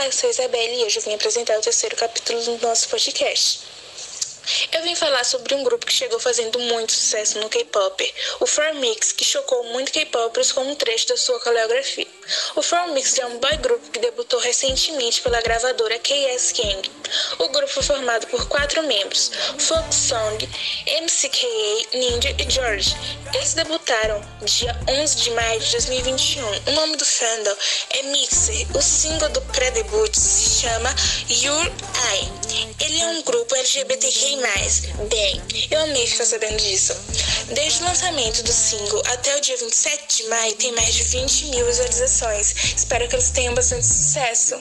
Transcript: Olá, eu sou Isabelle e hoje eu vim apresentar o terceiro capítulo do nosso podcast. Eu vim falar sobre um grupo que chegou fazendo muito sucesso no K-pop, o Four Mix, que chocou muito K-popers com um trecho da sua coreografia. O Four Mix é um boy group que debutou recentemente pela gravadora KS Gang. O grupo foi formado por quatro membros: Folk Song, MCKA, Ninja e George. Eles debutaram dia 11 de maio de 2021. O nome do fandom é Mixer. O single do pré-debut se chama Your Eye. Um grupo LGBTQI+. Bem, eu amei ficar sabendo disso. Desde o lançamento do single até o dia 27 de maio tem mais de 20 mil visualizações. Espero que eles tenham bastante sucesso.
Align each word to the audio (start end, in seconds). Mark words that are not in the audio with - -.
Olá, 0.00 0.06
eu 0.06 0.12
sou 0.12 0.30
Isabelle 0.30 0.80
e 0.80 0.84
hoje 0.86 0.98
eu 0.98 1.02
vim 1.02 1.12
apresentar 1.12 1.58
o 1.58 1.60
terceiro 1.60 1.94
capítulo 1.94 2.42
do 2.42 2.66
nosso 2.66 2.88
podcast. 2.88 3.69
Eu 4.72 4.82
vim 4.82 4.94
falar 4.94 5.24
sobre 5.24 5.52
um 5.54 5.64
grupo 5.64 5.84
que 5.84 5.92
chegou 5.92 6.20
fazendo 6.20 6.58
muito 6.60 6.92
sucesso 6.92 7.40
no 7.40 7.48
K-pop, 7.48 8.14
o 8.38 8.46
Four 8.46 8.74
Mix, 8.74 9.10
que 9.10 9.24
chocou 9.24 9.64
muito 9.72 9.90
K-popers 9.90 10.52
com 10.52 10.60
um 10.60 10.76
trecho 10.76 11.08
da 11.08 11.16
sua 11.16 11.40
coreografia. 11.40 12.06
O 12.54 12.62
Four 12.62 12.88
Mix 12.92 13.18
é 13.18 13.26
um 13.26 13.38
boy 13.38 13.56
group 13.56 13.82
que 13.90 13.98
debutou 13.98 14.38
recentemente 14.38 15.20
pela 15.22 15.40
gravadora 15.40 15.98
KS 15.98 16.52
Gang. 16.52 16.90
O 17.38 17.48
grupo 17.48 17.72
foi 17.72 17.82
formado 17.82 18.28
por 18.28 18.46
quatro 18.46 18.82
membros: 18.84 19.32
Folk 19.58 19.92
Song, 19.92 20.48
MCKA, 21.02 21.98
Ninja 21.98 22.30
e 22.38 22.48
George. 22.48 22.96
Eles 23.34 23.54
debutaram 23.54 24.20
dia 24.42 24.78
11 24.88 25.16
de 25.16 25.30
maio 25.32 25.60
de 25.60 25.72
2021. 25.72 26.46
O 26.46 26.70
nome 26.72 26.96
do 26.96 27.04
fandom 27.04 27.56
é 27.90 28.02
Mixer. 28.04 28.66
O 28.76 28.80
single 28.80 29.28
do 29.30 29.40
pré-debut 29.42 30.14
se 30.14 30.60
chama 30.60 30.94
Your 31.28 31.66
Eye. 32.12 32.39
Um 33.20 33.22
grupo 33.22 33.54
LGBTQI+. 33.54 34.40
Bem, 35.10 35.42
eu 35.70 35.82
amei 35.82 36.06
ficar 36.06 36.24
sabendo 36.24 36.56
disso. 36.56 36.94
Desde 37.54 37.82
o 37.82 37.84
lançamento 37.84 38.42
do 38.42 38.50
single 38.50 39.02
até 39.08 39.36
o 39.36 39.40
dia 39.42 39.58
27 39.58 40.22
de 40.22 40.28
maio 40.30 40.54
tem 40.54 40.74
mais 40.74 40.94
de 40.94 41.02
20 41.04 41.46
mil 41.50 41.66
visualizações. 41.66 42.74
Espero 42.74 43.06
que 43.06 43.14
eles 43.14 43.28
tenham 43.28 43.54
bastante 43.54 43.84
sucesso. 43.84 44.58